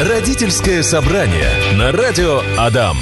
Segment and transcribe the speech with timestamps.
[0.00, 2.96] Родительское собрание на радио Адам.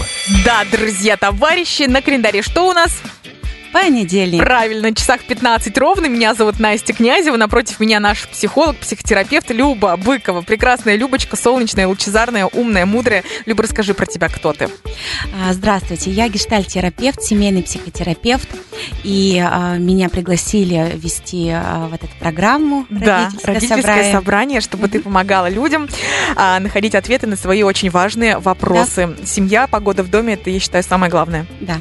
[0.45, 3.01] Да, друзья, товарищи, на календаре что у нас?
[3.81, 4.43] Понедельник.
[4.43, 6.07] Правильно, часах 15 ровно.
[6.07, 7.37] Меня зовут Настя Князева.
[7.37, 10.43] Напротив меня наш психолог, психотерапевт Люба Быкова.
[10.43, 13.23] Прекрасная Любочка, солнечная, лучезарная, умная, мудрая.
[13.47, 14.69] Люба, расскажи про тебя, кто ты.
[15.33, 18.49] А, Здравствуйте, я гештальтерапевт, семейный психотерапевт.
[19.05, 24.13] И а, меня пригласили вести а, в эту программу Да, «Родительское родительское собрание».
[24.13, 25.89] собрание, чтобы ты помогала людям
[26.35, 29.17] а, находить ответы на свои очень важные вопросы.
[29.25, 31.47] Семья, погода в доме, это, я считаю, самое главное.
[31.61, 31.81] Да.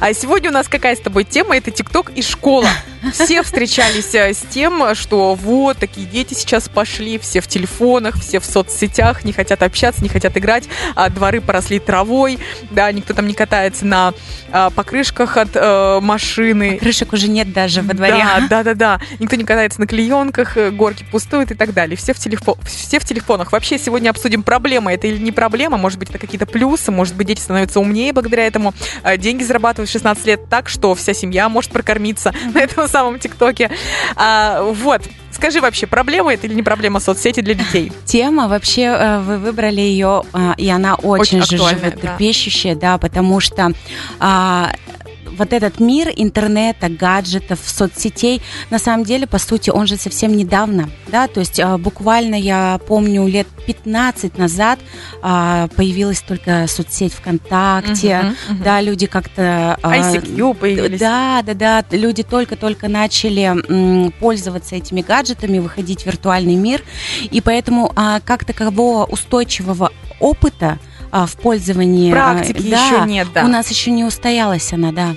[0.00, 1.56] А сегодня у нас какая с тобой тема?
[1.56, 2.68] Это ТикТок и школа.
[3.12, 8.40] Все встречались э, с тем, что вот такие дети сейчас пошли, все в телефонах, все
[8.40, 10.64] в соцсетях, не хотят общаться, не хотят играть,
[10.96, 12.38] а дворы поросли травой,
[12.70, 14.14] да, никто там не катается на
[14.50, 16.78] а, покрышках от э, машины.
[16.78, 18.24] Крышек уже нет даже во дворе.
[18.48, 19.00] Да, да, да, да.
[19.18, 21.96] Никто не катается на клеенках, э, горки пустуют и так далее.
[21.96, 23.52] Все в, телефо- все в телефонах.
[23.52, 25.76] Вообще сегодня обсудим, проблема это или не проблема.
[25.76, 28.74] Может быть, это какие-то плюсы, может быть, дети становятся умнее благодаря этому.
[29.04, 33.18] Э, Деньги зарабатывают в 16 лет так, что вся семья может прокормиться на этом самом
[33.18, 33.70] ТикТоке.
[34.16, 35.02] А, вот.
[35.30, 37.92] Скажи вообще, проблема это или не проблема соцсети для детей?
[38.04, 41.90] Тема вообще э, вы выбрали ее, э, и она очень, Очень же актуальная, да.
[41.90, 43.70] животрепещущая, да, потому что
[44.18, 44.72] а,
[45.38, 50.90] вот этот мир интернета, гаджетов, соцсетей, на самом деле, по сути, он же совсем недавно,
[51.08, 54.78] да, то есть а, буквально я помню лет 15 назад
[55.22, 58.62] а, появилась только соцсеть ВКонтакте, Мгм, мгм.
[58.64, 59.78] да, люди как-то...
[59.82, 61.00] а, ICQ появились.
[61.00, 61.84] Да, да, да.
[61.90, 66.82] Люди только-только начали пользоваться этими гаджетами, выходить в виртуальный мир.
[67.30, 67.92] И поэтому
[68.24, 70.78] как такового устойчивого опыта
[71.12, 72.10] в пользовании...
[72.10, 73.44] Практики да, еще нет, да.
[73.44, 75.14] У нас еще не устоялась она, да.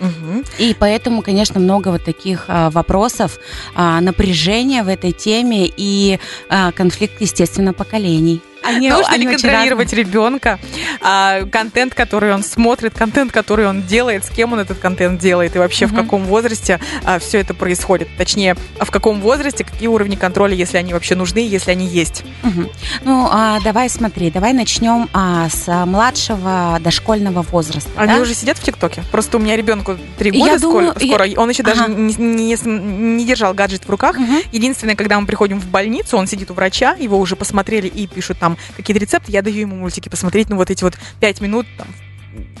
[0.00, 0.44] Мгм.
[0.58, 3.38] И поэтому, конечно, много вот таких а, вопросов,
[3.74, 6.18] а, напряжения в этой теме и
[6.48, 8.40] а, конфликт, естественно, поколений.
[8.62, 10.58] Они, Нужно ли они очень контролировать ребенка,
[11.00, 15.56] а, контент, который он смотрит, контент, который он делает, с кем он этот контент делает,
[15.56, 16.02] и вообще в Мгм.
[16.04, 16.80] каком возрасте
[17.20, 18.08] все это происходит?
[18.18, 22.24] Точнее, а в каком возрасте, какие уровни контроля, если они вообще нужны, если они есть?
[22.42, 22.68] Мгм.
[23.04, 27.90] Ну, а, давай смотри, давай начнем а, с а, младшего дошкольного возраста.
[27.96, 28.20] Они да?
[28.20, 29.02] уже сидят в ТикТоке?
[29.10, 31.92] Просто у меня ребенку три Я года думаю, скоро, скоро, он еще даже Ага.
[31.92, 34.16] не, не см- не держал гаджет в руках.
[34.18, 34.38] Мгм.
[34.52, 38.38] Единственное, когда мы приходим в больницу, он сидит у врача, его уже посмотрели и пишут
[38.38, 41.88] там какие-то рецепты, я даю ему мультики посмотреть, ну вот эти вот пять минут там,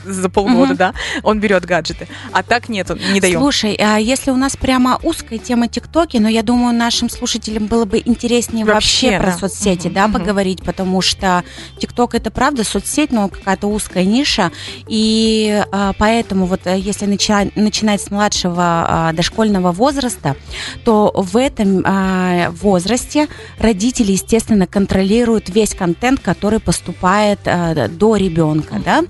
[0.04, 0.76] за полгода, Мгм.
[0.76, 2.08] да, он берет гаджеты.
[2.32, 3.40] А так нет, он не даем.
[3.40, 7.84] Слушай, а если у нас прямо узкая тема ТикТоки, но я думаю, нашим слушателям было
[7.84, 9.38] бы интереснее вообще, Вообще, про да.
[9.38, 10.18] соцсети, Мгм, да, мгм.
[10.20, 11.44] поговорить, потому что
[11.78, 14.50] ТикТок это правда соцсеть, но какая-то узкая ниша,
[14.86, 20.36] и а, поэтому вот э, если начинать, начинать с младшего а, дошкольного возраста,
[20.84, 28.80] то в этом а, возрасте родители, естественно, контролируют весь контент, который поступает а, до ребенка,
[28.84, 29.04] да,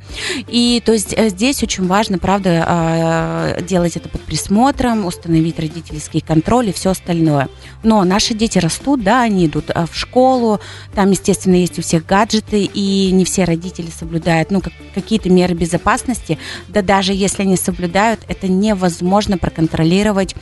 [0.49, 6.21] и то есть э, здесь очень важно, правда, а, делать это под присмотром, установить родительский
[6.21, 7.49] контроль и все остальное.
[7.83, 10.61] Но наши дети растут, да, они идут а, в школу,
[10.95, 15.55] там, естественно, есть у всех гаджеты, и не все родители соблюдают, ну, как- какие-то меры
[15.55, 16.39] безопасности,
[16.69, 20.35] да даже если они соблюдают, это невозможно проконтролировать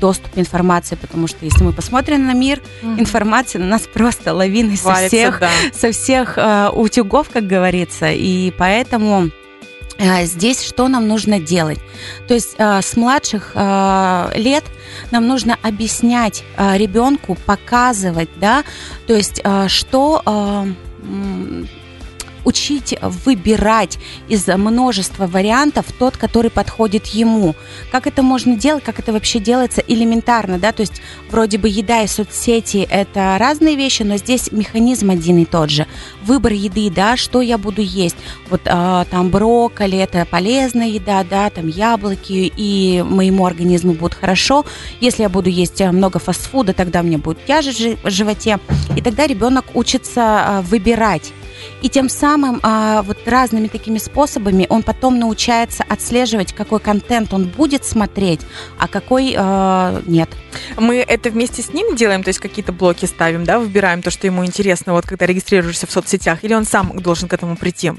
[0.00, 4.76] доступ к информации, потому что если мы посмотрим на мир, информация на нас просто лавиной
[4.76, 5.50] со всех да.
[5.72, 9.41] со всех э, утюгов, как говорится, и поэтому э,
[10.24, 11.78] здесь что нам нужно делать?
[12.28, 14.64] То есть э, с младших э, лет
[15.10, 18.64] нам нужно объяснять э, ребенку, показывать, да,
[19.06, 20.66] то есть э, что э,
[22.44, 23.98] учить выбирать
[24.28, 27.54] из множества вариантов тот, который подходит ему.
[27.90, 32.02] Как это можно делать, как это вообще делается элементарно, да, то есть вроде бы еда
[32.02, 35.86] и соцсети это разные вещи, но здесь механизм один и тот же.
[36.24, 38.16] Выбор еды, да, что я буду есть.
[38.50, 44.64] Вот а, там брокколи это полезная еда, да, там яблоки, и моему организму будет хорошо.
[45.00, 48.58] Если я буду есть а, много фастфуда, тогда мне будет тяжесть в жи- в животе.
[48.96, 51.32] И тогда ребенок учится а, выбирать.
[51.82, 57.46] И тем самым а, вот разными такими способами он потом научается отслеживать, какой контент он
[57.46, 58.40] будет смотреть,
[58.78, 60.30] а какой а, нет.
[60.76, 64.26] Мы это вместе с ним делаем, то есть какие-то блоки ставим, да, выбираем то, что
[64.26, 67.92] ему интересно, вот когда регистрируешься в соцсетях, или он сам должен к этому прийти?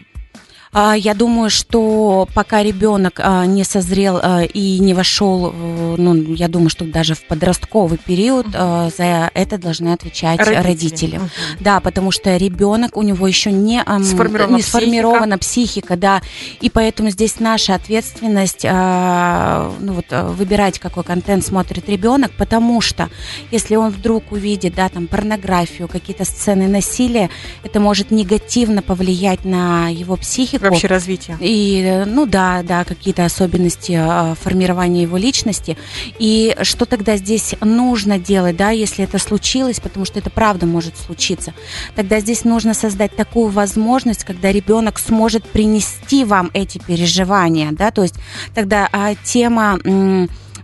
[0.74, 6.48] А, Я думаю, что пока ребенок а, не созрел а, и не вошел, ну, я
[6.48, 11.18] думаю, что даже в подростковый период за это должны отвечать родители.
[11.18, 11.30] Мгм.
[11.60, 16.22] Да, потому что ребенок, у него еще не, Сформирована не сформирована психика, да,
[16.60, 23.10] и поэтому здесь наша ответственность, ну вот, выбирать, какой контент смотрит ребенок, потому что
[23.52, 27.30] если он вдруг увидит, да, там, порнографию, какие-то сцены насилия,
[27.64, 30.63] это может негативно повлиять на его психику.
[30.72, 31.38] Вообще развитие.
[31.40, 35.78] И, ну да, да, какие-то особенности э, формирования его личности.
[36.20, 40.98] И что тогда здесь нужно делать, да, если это случилось, потому что это правда может
[40.98, 41.54] случиться.
[41.96, 48.04] Тогда здесь нужно создать такую возможность, когда ребенок сможет принести вам эти переживания, да, то
[48.04, 48.16] есть
[48.54, 49.80] тогда а, тема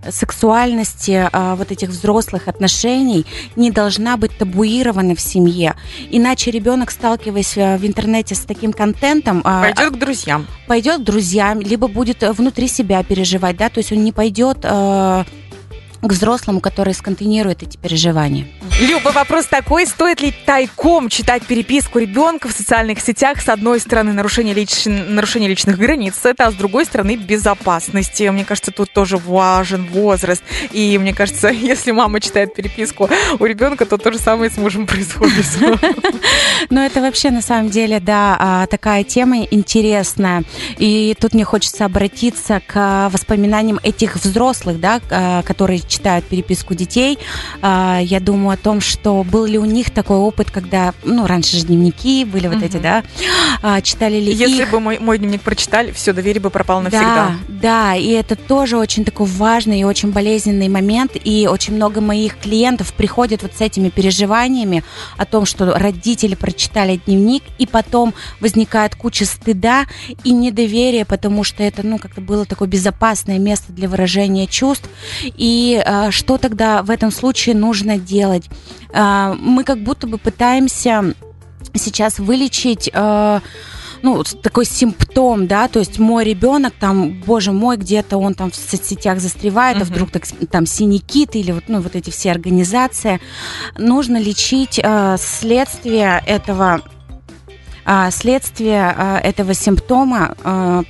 [0.10, 3.26] сексуальности а, вот этих взрослых отношений
[3.56, 5.76] не должна быть табуирована в семье.
[6.10, 10.48] Иначе ребенок, сталкиваясь э, в интернете с таким контентом, а, Пойдет к друзьям.
[10.68, 14.60] пойдет к друзьям, либо будет э, внутри себя переживать, да, то есть он не пойдет
[14.64, 15.24] э,
[16.02, 18.48] к взрослому, который сконтейнирует эти переживания.
[18.80, 23.42] Люба, вопрос такой, стоит ли тайком читать переписку ребенка в социальных сетях?
[23.42, 24.86] С одной стороны, нарушение, лич...
[24.86, 28.24] нарушение личных границ, это, а с другой стороны, безопасности.
[28.30, 30.42] Мне кажется, тут тоже важен возраст.
[30.72, 34.88] И мне кажется, если мама читает переписку у ребенка, то то же самое с мужем
[34.88, 35.46] происходит.
[36.70, 40.44] Но это вообще на самом деле, да, а, такая тема интересная.
[40.78, 47.20] И тут мне хочется обратиться к воспоминаниям этих взрослых, да, а, которые читают переписку детей.
[47.62, 51.58] А, Я думаю о том, что был ли у них такой опыт, когда, ну, раньше
[51.58, 53.04] же дневники были вот эти, да,
[53.64, 54.72] а, читали ли Если их.
[54.72, 57.32] бы мой, мой дневник прочитали, все, доверие бы пропало Да, навсегда.
[57.48, 62.38] да, и это тоже очень такой важный и очень болезненный момент, и очень много моих
[62.38, 64.84] клиентов приходят вот с этими переживаниями
[65.18, 69.86] о том, что родители прочитали дневник, и потом возникает куча стыда
[70.24, 74.88] и недоверия, потому что это, ну, как-то было такое безопасное место для выражения чувств,
[75.24, 78.46] и э, что тогда в этом случае нужно делать?
[78.92, 81.14] Э, мы как будто бы пытаемся
[81.74, 83.40] сейчас вылечить э,
[84.02, 88.56] ну, такой симптом, да, то есть мой ребенок там, боже мой, где-то он там в
[88.56, 89.90] соцсетях застревает, а Мгм.
[89.90, 93.20] вдруг так, там синяки или вот, ну, вот эти все организации.
[93.78, 96.82] Нужно лечить э, следствие этого
[97.92, 100.84] а, следствие а, этого симптома а,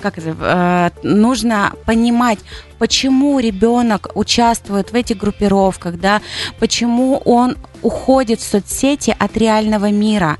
[0.00, 2.38] как это, э, нужно понимать,
[2.78, 6.20] почему ребенок участвует в этих группировках, да,
[6.58, 10.38] почему он уходит в соцсети от реального мира.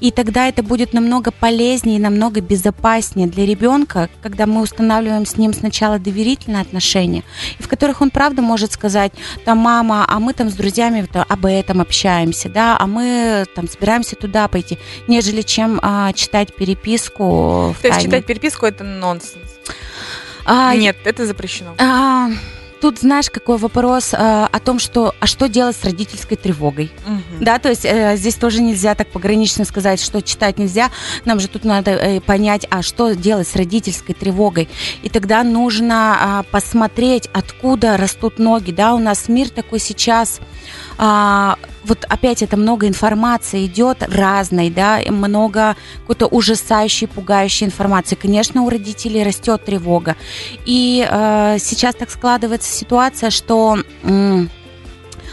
[0.00, 5.36] И тогда это будет намного полезнее и намного безопаснее для ребенка, когда мы устанавливаем с
[5.36, 7.22] ним сначала доверительные отношения,
[7.58, 9.12] в которых он правда может сказать,
[9.44, 14.16] там, мама, а мы там с друзьями об этом общаемся, да, а мы там собираемся
[14.16, 17.74] туда пойти, нежели чем а, читать переписку.
[17.80, 19.44] То есть читать переписку это нонсенс.
[20.44, 21.74] А, Нет, это запрещено.
[21.78, 22.30] а,
[22.80, 26.90] тут знаешь, какой вопрос а, о том, что, а что делать с родительской тревогой?
[27.06, 27.44] Мгм.
[27.44, 30.90] Да, то есть э, здесь тоже нельзя так погранично сказать, что читать нельзя.
[31.24, 34.68] Нам же тут надо э, понять, а что делать с родительской тревогой.
[35.02, 38.70] И тогда нужно а, посмотреть, откуда растут ноги.
[38.72, 40.40] Да, у нас мир такой сейчас.
[40.98, 48.16] а, вот опять это много информации идет разной, да, много какой-то ужасающей, пугающей информации.
[48.16, 50.16] Конечно, у родителей растет тревога.
[50.66, 54.50] И э, сейчас так складывается ситуация, что м,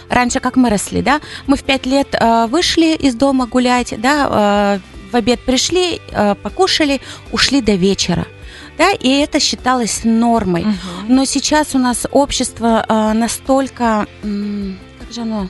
[0.09, 4.79] раньше как мы росли, да, мы в пять лет э, вышли из дома гулять, да,
[4.79, 7.01] э, в обед пришли, э, покушали,
[7.31, 8.25] ушли до вечера.
[8.77, 10.65] Да, и это считалось нормой.
[10.65, 10.77] Мгм.
[11.07, 15.47] Но сейчас у нас общество э, настолько, м, как же оно,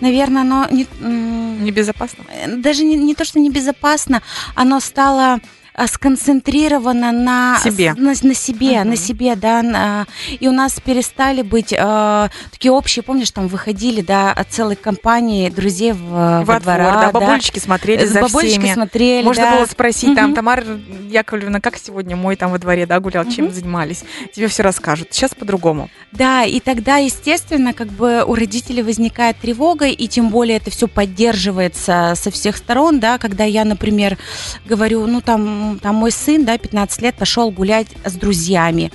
[0.00, 2.24] наверное, оно не, Небезопасно.
[2.30, 4.22] э, даже не, не то, что небезопасно,
[4.54, 5.40] оно стало
[5.76, 7.92] а, сконцентрировано на Себе.
[7.96, 8.88] на, на себе, Мгм.
[8.90, 10.06] на себе, да, на-
[10.40, 15.50] и у нас перестали быть э, такие общие, помнишь, там выходили, да, от целой компании
[15.50, 18.72] друзей в, Во во двор, двора, да, бабулечки смотрели Э, за бабулечки всеми.
[18.74, 19.56] смотрели, Можно да.
[19.56, 20.34] было спросить там, Мгм.
[20.34, 20.64] Тамара
[21.10, 23.54] Яковлевна, как сегодня мой там во дворе, да, гулял, чем Мгм.
[23.54, 24.02] занимались?
[24.34, 25.08] Тебе все расскажут.
[25.10, 25.90] Сейчас по-другому.
[26.12, 30.88] Да, и тогда, естественно, как бы у родителей возникает тревога, и тем более это все
[30.88, 34.16] поддерживается со всех сторон, да, когда я, например,
[34.64, 38.92] говорю, ну там, там мой сын, да, 15 лет, пошел гулять с друзьями.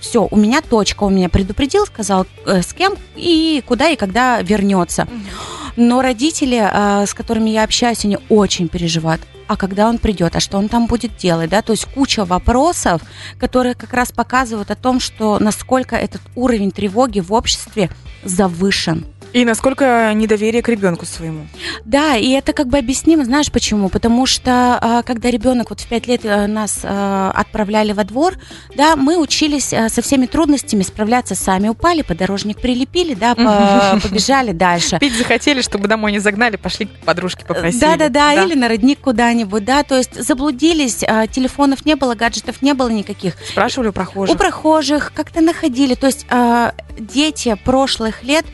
[0.00, 4.42] Все, у меня точка, он меня предупредил, сказал, э, с кем и куда и когда
[4.42, 5.06] вернется.
[5.76, 9.22] Но родители, э, с которыми я общаюсь, они очень переживают.
[9.46, 11.62] А когда он придет, а что он там будет делать, да?
[11.62, 13.02] То есть куча вопросов,
[13.38, 17.90] которые как раз показывают о том, что насколько этот уровень тревоги в обществе
[18.24, 19.06] завышен.
[19.32, 21.46] И насколько недоверие к ребенку своему.
[21.84, 23.88] Да, и это как бы объяснимо, знаешь почему?
[23.88, 28.34] Потому что а, когда ребенок вот в пять лет а, нас а, отправляли во двор,
[28.74, 31.68] да, мы учились а, со всеми трудностями справляться сами.
[31.68, 34.98] Упали, подорожник прилепили, да, по- побежали дальше.
[34.98, 37.80] Пить захотели, чтобы домой не загнали, пошли к подружке попросили.
[37.80, 42.14] Да, да, да, или на родник куда-нибудь, да, то есть заблудились, а, телефонов не было,
[42.14, 43.34] гаджетов не было никаких.
[43.48, 44.34] Спрашивали у прохожих.
[44.34, 48.44] У прохожих как-то находили, то есть а, дети прошлых лет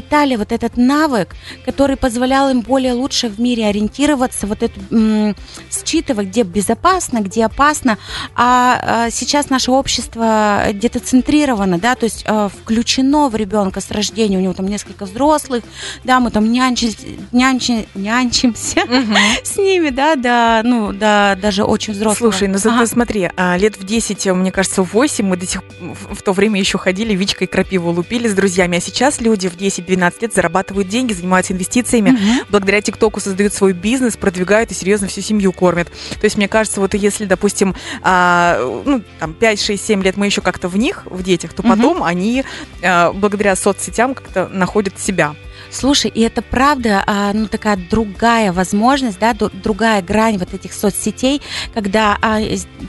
[0.00, 1.34] приобретали вот этот навык,
[1.64, 5.34] который позволял им более лучше в мире ориентироваться, вот это м,
[5.70, 7.98] считывать, где безопасно, где опасно.
[8.34, 14.36] А, а, сейчас наше общество детоцентрировано, да, то есть а, включено в ребенка с рождения,
[14.38, 15.64] у него там несколько взрослых,
[16.04, 16.98] да, мы там нянчимся,
[17.32, 18.80] нянчи- нянчимся
[19.44, 22.32] с ними, да, да, ну, да, даже очень взрослого.
[22.32, 22.86] Слушай, ну зато Ага.
[22.86, 26.60] смотри, а, лет в 10, мне кажется, в 8 мы до сих в то время
[26.60, 31.12] еще ходили, Вичкой крапиву лупили с друзьями, а сейчас люди в 10-12 лет зарабатывают деньги,
[31.12, 32.46] занимаются инвестициями, Мгм.
[32.50, 35.88] благодаря ТикТоку создают свой бизнес, продвигают и серьезно всю семью кормят.
[36.20, 40.26] То есть, мне кажется, вот если, допустим, а, ну, там, 5, 6, 7 лет мы
[40.26, 41.70] еще как-то в них, в детях, то Мгм.
[41.76, 42.44] потом они
[42.82, 45.34] а, благодаря соцсетям как-то находят себя.
[45.70, 51.42] Слушай, и это правда, а, ну такая другая возможность, да, другая грань вот этих соцсетей,
[51.74, 52.38] когда а,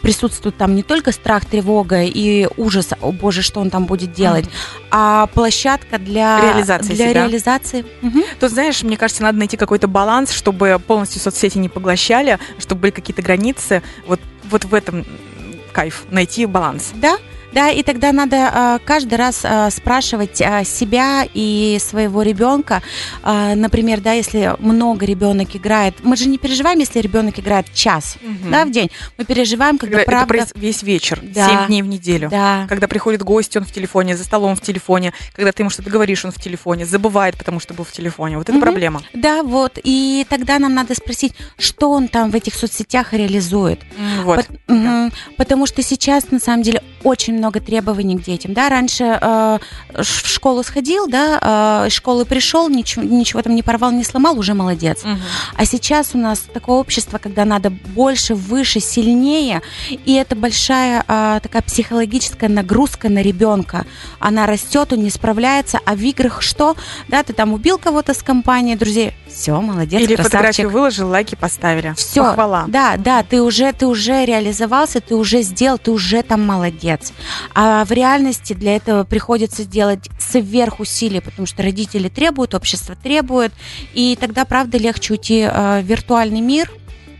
[0.01, 4.45] присутствует там не только страх, тревога и ужас, о боже, что он там будет делать,
[4.91, 7.23] а площадка для Реализации для себя.
[7.23, 7.85] реализации.
[8.01, 8.23] Мгм.
[8.39, 12.91] Тут, знаешь, мне кажется, надо найти какой-то баланс, чтобы полностью соцсети не поглощали, чтобы были
[12.91, 13.81] какие-то границы.
[14.05, 14.19] Вот,
[14.49, 15.05] вот в этом
[15.71, 16.91] кайф, найти баланс.
[16.95, 17.17] Да,
[17.57, 22.83] да, и тогда надо а, каждый раз а, спрашивать а, себя и своего ребенка.
[23.23, 28.17] Например, да, если много ребенок играет, мы же не переживаем, если ребенок играет час,
[28.51, 28.91] да, в день.
[29.17, 30.33] Мы переживаем, когда, Когда это правда.
[30.45, 31.47] проис- весь вечер, Да.
[31.49, 32.29] 7 дней в неделю.
[32.29, 32.65] Да.
[32.69, 35.13] Когда приходит гость, он в телефоне, за столом в телефоне.
[35.35, 36.85] Когда ты ему что-то говоришь, он в телефоне.
[36.85, 38.37] Забывает, потому что был в телефоне.
[38.37, 38.61] Вот это Мгм.
[38.61, 39.01] проблема.
[39.13, 39.79] Да, вот.
[39.83, 43.79] И тогда нам надо спросить, что он там в этих соцсетях реализует.
[44.23, 44.37] Вот.
[44.45, 45.11] Пот- мгм.
[45.37, 48.53] Потому что сейчас, на самом деле, очень много требований к детям.
[48.53, 49.59] Да, раньше э,
[49.93, 54.37] в школу сходил, да, э, из школы пришел, ничего, ничего там не порвал, не сломал,
[54.37, 55.03] уже молодец.
[55.03, 55.19] Мгм.
[55.55, 61.39] А сейчас у нас такое общество, когда надо больше, выше, сильнее, и это большая а,
[61.39, 63.85] такая психологическая нагрузка на ребенка.
[64.19, 66.75] Она растет, он не справляется, а в играх что?
[67.07, 70.31] Да, ты там убил кого-то с компанией, друзей, все, молодец, Или красавчик.
[70.31, 71.93] фотографию выложил, лайки поставили.
[71.95, 72.65] Все, Похвала.
[72.67, 77.13] да, да, ты уже, ты уже реализовался, ты уже сделал, ты уже там молодец.
[77.53, 83.53] А в реальности для этого приходится делать сверхусилия, потому что родители требуют, общество требует,
[83.93, 86.71] и тогда, правда, легче уйти э, в виртуальный мир,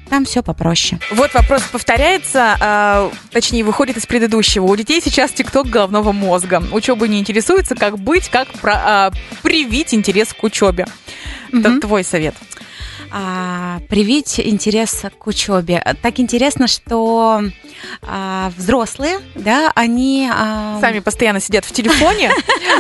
[0.08, 1.00] там все попроще.
[1.12, 4.66] Вот вопрос повторяется, а, точнее, выходит из предыдущего.
[4.66, 6.64] У детей сейчас ТикТок головного мозга.
[6.72, 9.12] Учеба не интересуется, как быть, как про- а,
[9.44, 10.86] привить интерес к учебе.
[11.50, 11.82] Это Мгм.
[11.82, 12.36] твой совет.
[13.12, 15.84] А, привить интерес к учебе.
[16.02, 17.42] Так интересно, что
[18.02, 20.30] а, взрослые, да, они...
[20.32, 22.32] а, Сами постоянно сидят в телефоне,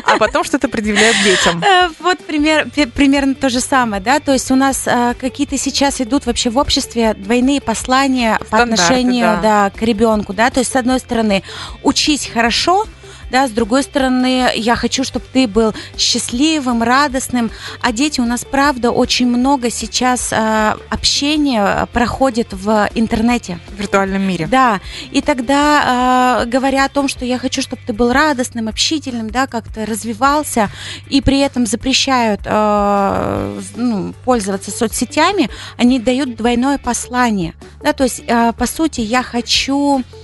[0.03, 1.63] а потом что-то предъявляют детям.
[1.63, 6.01] Э, Вот пример, примерно то же самое, да, то есть у нас э, какие-то сейчас
[6.01, 9.69] идут вообще в обществе двойные послания по отношению да.
[9.69, 9.69] да.
[9.69, 11.43] к ребенку, да, то есть с одной стороны
[11.83, 12.85] учись хорошо,
[13.29, 17.51] да, с другой стороны, я хочу, чтобы ты был счастливым, радостным.
[17.81, 23.59] А дети у нас, правда, очень много сейчас э, общения проходит в интернете.
[23.67, 24.47] В виртуальном мире.
[24.47, 24.79] Да,
[25.11, 29.47] и тогда, э, говоря о том, что я хочу, чтобы ты был радостным, общительным, да,
[29.47, 30.69] как-то развивался,
[31.09, 37.53] и при этом запрещают э, ну, пользоваться соцсетями, они дают двойное послание.
[37.81, 40.16] Да, то есть, э, по сути, я хочу, э,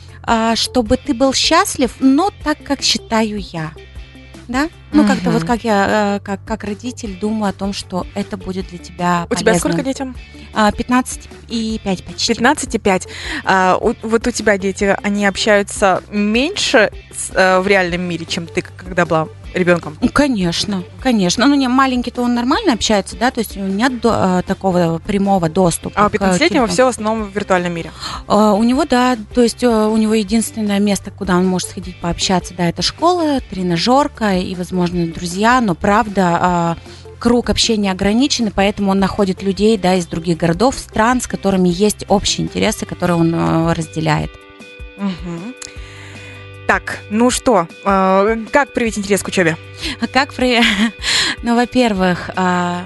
[0.56, 3.72] чтобы ты был счастлив, но так, как считаю я.
[4.48, 4.70] Да?
[4.92, 5.40] Ну, как-то Мгм.
[5.40, 9.26] вот как я, э, как, как родитель, думаю о том, что это будет для тебя
[9.30, 9.60] У тебя полезно.
[9.70, 10.16] сколько детям?
[10.54, 12.34] А, 15 и 5 почти.
[12.34, 13.08] 15 и 5.
[13.46, 18.46] А, у- вот у тебя дети, они общаются меньше с- э, в реальном мире, чем
[18.46, 19.98] ты, когда была ребенком?
[20.02, 21.46] Ну, Конечно, конечно.
[21.48, 25.00] Ну, не, маленький-то он нормально общается, да, то есть у него нет до- э, такого
[25.06, 25.94] прямого доступа.
[26.00, 26.68] А у к 15-летнего телефону.
[26.68, 27.92] все в основном в виртуальном мире.
[28.28, 32.00] А, У него, да, то есть э, у него единственное место, куда он может сходить
[32.00, 36.78] пообщаться, да, это школа, тренажерка и, возможно, друзья, но правда а,
[37.20, 41.70] круг общения ограничен, и поэтому он находит людей, да, из других городов, стран, с которыми
[41.70, 44.32] есть общие интересы, которые он э, разделяет.
[44.98, 45.54] Мгм.
[46.68, 49.58] Так, ну что, э, как привить интерес к учебе?
[50.00, 50.62] А как при...
[51.44, 52.86] Ну, во-первых, а,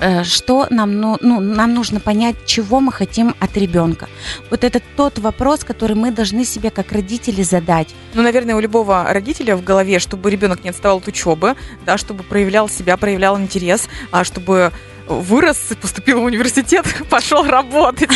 [0.00, 4.08] э, что нам, ну, ну, нам нужно понять, чего мы хотим от ребенка.
[4.50, 7.94] Вот это тот вопрос, который мы должны себе как родители задать.
[8.14, 11.54] Ну, наверное, у любого родителя в голове, чтобы ребенок не отставал от учебы,
[11.84, 14.72] да, чтобы проявлял себя, проявлял интерес, а чтобы
[15.06, 18.10] вырос, поступил в университет, пошел работать.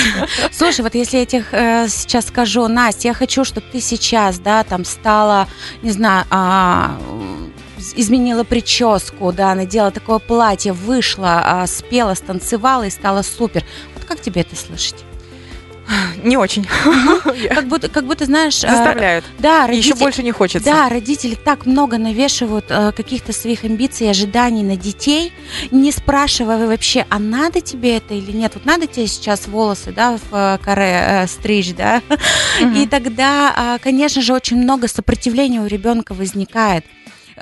[0.52, 4.64] Слушай, вот если я тебе э, сейчас скажу, Настя, я хочу, чтобы ты сейчас, да,
[4.64, 5.48] там стала,
[5.82, 6.98] не знаю, а,
[7.94, 13.64] изменила прическу, да, надела такое платье, вышла, а, спела, станцевала и стала супер.
[13.94, 15.05] Вот как тебе это слышать?
[16.24, 16.66] Не очень.
[17.48, 18.62] Как будто, как будто, знаешь...
[18.64, 19.24] а, Заставляют.
[19.38, 20.64] Да, Еще родители, больше не хочется.
[20.68, 25.32] да, родители так много навешивают э, каких-то своих амбиций и ожиданий на детей,
[25.70, 28.52] не спрашивая вообще, а надо тебе это или нет.
[28.54, 32.02] Вот надо тебе сейчас волосы, да, в э, каре э, стричь, да.
[32.60, 32.74] Мгм.
[32.74, 36.84] И тогда, а, конечно же, очень много сопротивления у ребенка возникает.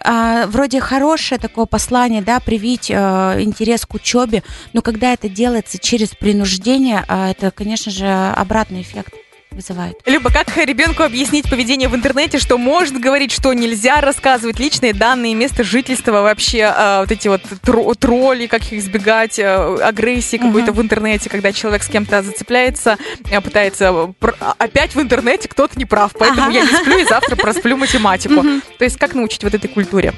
[0.05, 2.95] А, Вроде хорошее такое послание, да, привить э,
[3.41, 4.43] интерес к учебе,
[4.75, 9.15] но когда это делается через принуждение, а, это, конечно же, обратный эффект
[9.55, 9.97] вызывает.
[10.07, 15.35] Люба, как ребенку объяснить поведение в интернете, что может говорить, что нельзя рассказывать личные данные,
[15.35, 20.73] место жительства, вообще э, вот эти вот тро- тролли, как их избегать, э, агрессии какой-то
[20.73, 22.97] в интернете, когда человек с кем-то зацепляется,
[23.31, 26.53] э, пытается пр- а, опять в интернете кто-то не прав, поэтому Ага.
[26.53, 28.43] я не сплю и завтра просплю математику.
[28.79, 30.13] То есть как научить вот этой культуре?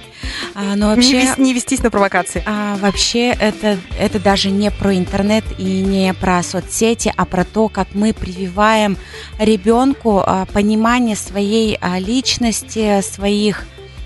[0.55, 1.21] А, но Не, вообще...
[1.23, 2.43] вес- не вестись на провокации.
[2.47, 7.69] А, вообще это, это даже не про интернет и не про соцсети, а про то,
[7.69, 8.97] как мы прививаем
[9.39, 13.65] ребенку а, понимание своей а, личности, своих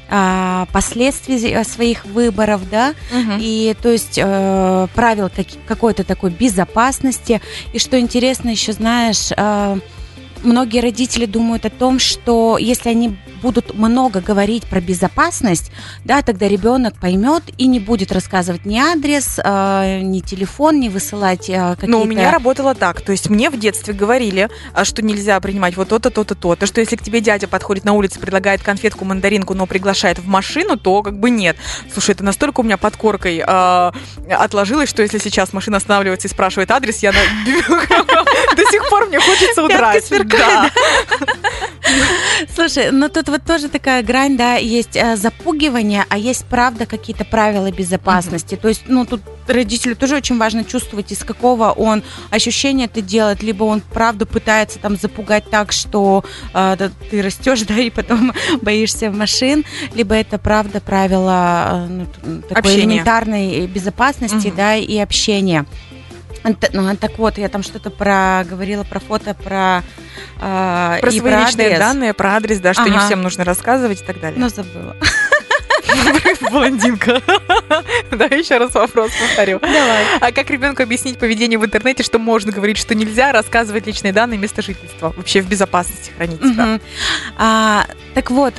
[0.08, 2.94] а, последствий своих выборов, да,
[3.40, 7.40] и то есть э, правил как- какой-то такой безопасности.
[7.72, 9.78] И что интересно, еще знаешь, э,
[10.42, 15.72] многие родители думают о том, что если они будут много говорить про безопасность,
[16.04, 21.48] да, тогда ребенок поймет и не будет рассказывать ни адрес, э, ни телефон, не высылать
[21.48, 21.86] э, какие-то.
[21.86, 23.00] Но у меня работало так.
[23.00, 26.66] То есть мне в детстве говорили, а, что нельзя принимать вот то-то, то-то, то-то.
[26.66, 30.76] Что если к тебе дядя подходит на улице, предлагает конфетку, мандаринку, но приглашает в машину,
[30.76, 31.56] то как бы нет.
[31.92, 33.92] Слушай, это настолько у меня под коркой а,
[34.30, 39.20] отложилось, что если сейчас машина останавливается и спрашивает адрес, я на- до сих пор мне
[39.20, 40.04] хочется удрать.
[40.04, 40.70] сверкает, Да.
[42.54, 47.24] Слушай, ну тут вот тоже такая грань, да, есть э, запугивание, а есть правда какие-то
[47.24, 48.56] правила безопасности.
[48.56, 53.42] То есть, ну тут родителю тоже очень важно чувствовать, из какого он ощущения это делает,
[53.42, 56.24] либо он правда пытается там запугать так, что
[56.54, 59.64] э, да, ты растешь, да, и потом боишься машин,
[59.94, 64.56] либо это правда правила э, ну, такой элементарной безопасности, Мгм.
[64.56, 65.66] да, и общения.
[66.72, 69.82] Ну, так вот, я там что-то про говорила про фото, про
[70.40, 71.78] э, Про свои личные адрес.
[71.78, 73.06] данные, про адрес, да, что не Ага.
[73.06, 74.40] всем нужно рассказывать и так далее.
[74.40, 74.96] Но забыла.
[76.50, 77.20] Блондинка.
[78.10, 79.58] Да, еще раз вопрос повторю.
[79.60, 80.04] Давай.
[80.20, 84.38] А как ребенку объяснить поведение в интернете, что можно говорить, что нельзя рассказывать личные данные
[84.38, 85.12] места жительства?
[85.16, 86.80] Вообще в безопасности хранить себя.
[87.38, 88.54] А, так вот,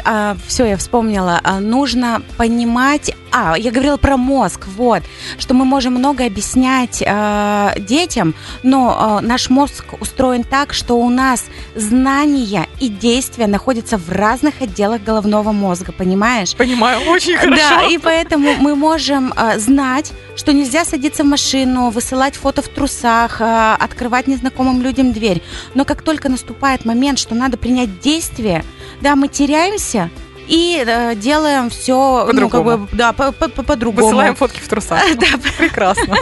[0.47, 1.39] все, я вспомнила.
[1.43, 3.13] А, нужно понимать.
[3.31, 5.03] А, я говорила про мозг, вот,
[5.37, 11.09] что мы можем много объяснять а, детям, но а, наш мозг устроен так, что у
[11.09, 16.55] нас знания и действия находятся в разных отделах головного мозга, понимаешь?
[16.55, 17.55] Понимаю, очень хорошо.
[17.55, 22.67] Да, и поэтому мы можем а, знать, что нельзя садиться в машину, высылать фото в
[22.67, 25.41] трусах, а, открывать незнакомым людям дверь.
[25.73, 28.65] Но как только наступает момент, что надо принять действие,
[29.01, 30.09] да, мы теряемся
[30.51, 32.77] и э, делаем все, ну, как По-другому.
[32.85, 34.05] бы, да, по- по- по- по-другому.
[34.07, 35.01] Высылаем фотки в трусах.
[35.15, 36.15] Да, Прекрасно.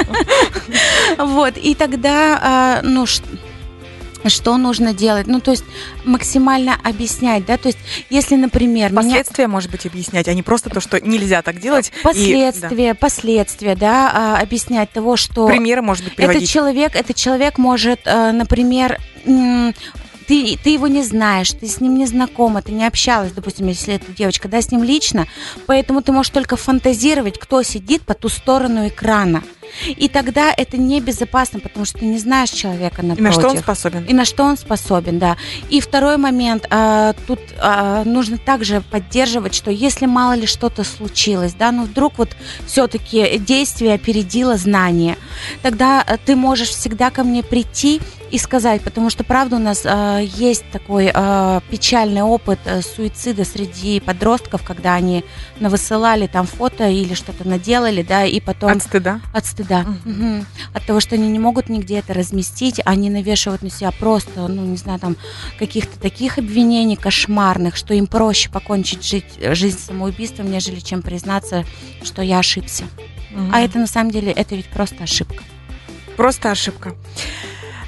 [1.18, 3.06] Вот, и тогда, а, ну,
[4.28, 5.26] что нужно делать?
[5.28, 5.64] Ну, то есть
[6.06, 7.80] максимально объяснять, да, то есть
[8.12, 9.02] если, например, меня...
[9.02, 11.92] Последствия, может быть, объяснять, а не просто то, что нельзя так делать.
[12.00, 15.18] и- Последствия, последствия, да, а, объяснять того, да.
[15.18, 16.50] что Примеры, может быть, этот приводить.
[16.52, 19.00] человек, этот человек может, э, например,
[20.30, 23.96] ты, ты его не знаешь, ты с ним не знакома, ты не общалась, допустим, если
[23.96, 25.26] это девочка, да, с ним лично,
[25.66, 29.42] поэтому ты можешь только фантазировать, кто сидит по ту сторону экрана.
[29.88, 33.24] И тогда это небезопасно, потому что ты не знаешь человека И напротив.
[33.24, 34.06] на что он способен?
[34.06, 35.38] И на что он способен, да.
[35.70, 41.54] И второй момент, а, тут а, нужно также поддерживать, что если мало ли что-то случилось,
[41.54, 42.30] да, ну вдруг вот
[42.66, 45.18] все-таки действие опередило знание,
[45.62, 48.02] тогда а, ты можешь всегда ко мне прийти
[48.32, 53.44] и сказать, потому что, правда, у нас а, есть такой а, печальный опыт а, суицида
[53.44, 55.24] среди подростков, когда они
[55.60, 58.72] навысылали там фото или что-то наделали, да, и потом...
[58.72, 59.22] От стыда?
[59.34, 59.59] От стыда.
[59.64, 60.00] Мгм.
[60.06, 60.46] Мгм.
[60.74, 64.66] От того, что они не могут нигде это разместить, они навешивают на себя просто, ну,
[64.66, 65.16] не знаю, там,
[65.58, 71.66] каких-то таких обвинений кошмарных, что им проще покончить жить, жизнь самоубийством, нежели чем признаться,
[72.04, 72.86] что я ошибся.
[73.32, 73.52] Мгм.
[73.54, 75.44] А это на самом деле, это ведь просто ошибка.
[76.18, 76.96] Просто ошибка.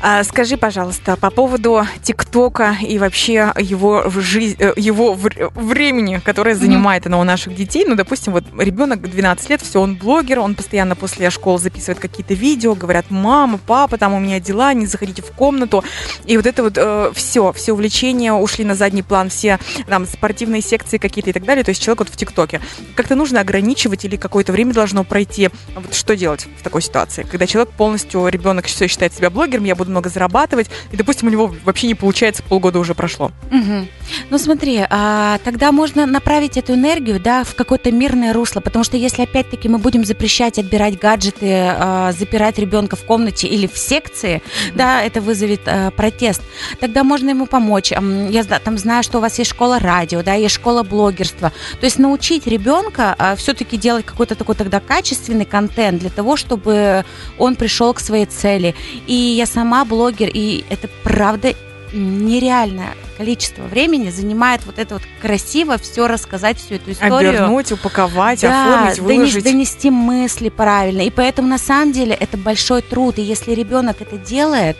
[0.04, 6.20] А, скажи, пожалуйста, по поводу ТикТока и вообще его, в жизнь, э, его вр- времени,
[6.26, 7.86] которое занимает оно у наших детей.
[7.88, 12.34] Ну, допустим, вот ребенок 12 лет, все, он блогер, он постоянно после школы записывает какие-то
[12.34, 15.84] видео, говорят, мама, папа, там у меня дела, не заходите в комнату.
[16.26, 20.98] И вот это вот все, все увлечения ушли на задний план, все там спортивные секции
[20.98, 21.64] какие-то и так далее.
[21.64, 22.60] То есть человек вот в ТикТоке.
[22.96, 25.50] Как-то нужно ограничивать или какое-то время должно пройти.
[25.76, 27.22] Вот что делать в такой ситуации?
[27.22, 31.32] Когда человек полностью, ребенок все считает себя блогером, я буду много зарабатывать, и, допустим, у
[31.32, 33.32] него вообще не получается, полгода уже прошло.
[33.50, 33.88] Мгм.
[34.30, 38.98] Ну смотри, а, тогда можно направить эту энергию, да, в какое-то мирное русло, потому что
[38.98, 44.42] если опять-таки мы будем запрещать отбирать гаджеты, а, запирать ребенка в комнате или в секции,
[44.76, 46.42] да, это вызовет а, протест.
[46.80, 47.92] Тогда можно ему помочь.
[47.92, 51.52] Я там знаю, что у вас есть школа радио, да, есть школа блогерства.
[51.80, 57.06] То есть научить ребенка все-таки делать какой-то такой тогда качественный контент для того, чтобы
[57.38, 58.76] он пришел к своей цели.
[59.08, 61.54] И я сама блогер, и это правда
[61.94, 67.32] нереальное количество времени занимает вот это вот красиво все рассказать, всю эту историю.
[67.32, 69.44] Обернуть, упаковать, Да, оформить, выложить.
[69.44, 71.02] донести мысли правильно.
[71.02, 73.20] И поэтому на самом деле это большой труд.
[73.20, 74.78] И если ребенок это делает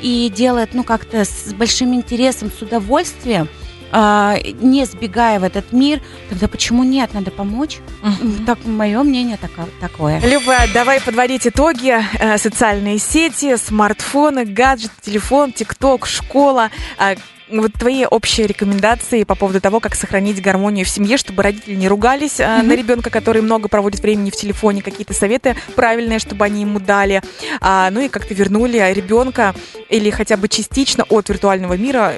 [0.00, 3.48] и делает, ну, как-то с большим интересом, с удовольствием,
[3.92, 6.00] не сбегая в этот мир,
[6.30, 7.12] тогда почему нет?
[7.14, 7.78] Надо помочь.
[8.02, 8.44] Мгм.
[8.46, 10.20] Так, мое мнение тако- такое.
[10.20, 11.94] Люба, давай подводить итоги.
[12.18, 16.70] Э, Социальные сети, смартфоны, гаджет, телефон, ТикТок, школа.
[16.98, 17.14] А,
[17.54, 21.86] Вот твои общие рекомендации по поводу того, как сохранить гармонию в семье, чтобы родители не
[21.86, 22.66] ругались Мгм.
[22.68, 27.20] на ребенка, который много проводит времени в телефоне, какие-то советы правильные, чтобы они ему дали.
[27.60, 29.54] А, ну и как-то вернули ребенка
[29.90, 32.14] или хотя бы частично от виртуального мира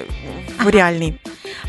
[0.57, 1.19] в реальный.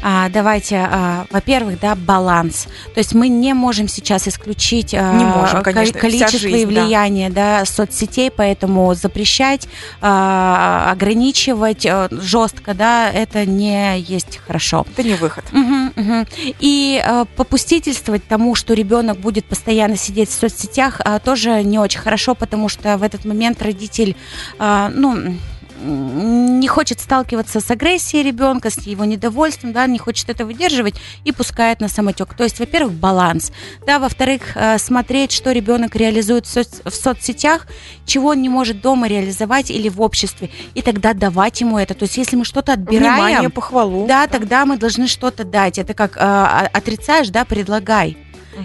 [0.03, 2.67] А, давайте, а, во-первых, да, баланс.
[2.95, 6.75] То есть мы не можем сейчас исключить а, Не можем, ко- конечно, количество жизнь, и
[6.75, 6.83] да.
[6.85, 9.69] влияние да, соцсетей, поэтому запрещать,
[10.01, 14.87] а, ограничивать а, жестко, да, это не есть хорошо.
[14.93, 15.45] Это не выход.
[15.53, 16.27] Мгм, мгм.
[16.61, 22.01] И э, попустительствовать тому, что ребенок будет постоянно сидеть в соцсетях, а, тоже не очень
[22.01, 24.17] хорошо, потому что в этот момент родитель,
[24.59, 25.37] а, ну,
[25.83, 31.33] не хочет сталкиваться с агрессией ребенка, с его недовольством, да, не хочет это выдерживать и
[31.33, 32.35] пускает на самотек.
[32.35, 33.53] То есть, во-первых, баланс,
[33.87, 37.67] да, во-вторых, э, смотреть, что ребенок реализует в, соц- в соцсетях,
[38.05, 41.95] чего он не может дома реализовать или в обществе, и тогда давать ему это.
[41.95, 44.07] То есть, если мы что-то отбираем, Внимание, похвалу.
[44.07, 45.79] да, тогда мы должны что-то дать.
[45.79, 48.17] Это как э, а- отрицаешь, да, предлагай.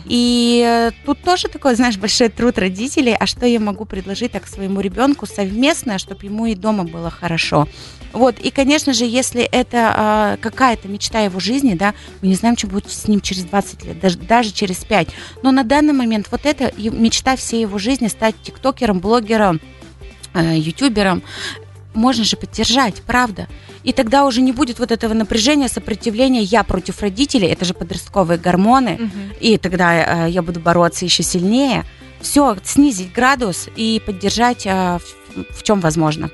[0.05, 4.47] И э, тут тоже такой, знаешь, большой труд родителей, а что я могу предложить так
[4.47, 7.67] своему ребенку совместно, чтобы ему и дома было хорошо.
[8.13, 12.57] Вот, и, конечно же, если это э, какая-то мечта его жизни, да, мы не знаем,
[12.57, 15.09] что будет с ним через 20 лет, даже, даже через 5.
[15.43, 19.61] Но на данный момент вот это мечта всей его жизни, стать тиктокером, блогером,
[20.33, 21.23] э, ютубером,
[21.93, 23.47] можно же поддержать, правда.
[23.83, 28.37] И тогда уже не будет вот этого напряжения, сопротивления «я против родителей», это же подростковые
[28.37, 29.11] гормоны, Мгм.
[29.39, 31.83] и тогда э, я буду бороться еще сильнее.
[32.21, 34.99] Все, снизить градус и поддержать э,
[35.49, 36.29] в, чем возможно.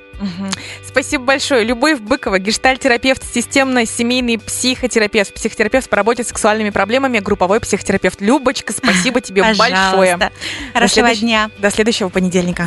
[0.86, 1.64] Спасибо большое.
[1.64, 8.20] Любовь Быкова, гештальтерапевт, системно-семейный психотерапевт, психотерапевт по работе с сексуальными проблемами, групповой психотерапевт.
[8.20, 10.18] Любочка, спасибо тебе большое.
[10.74, 11.50] Хорошего следующ- дня.
[11.58, 12.66] До следующего понедельника.